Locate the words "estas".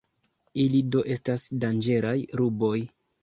1.17-1.45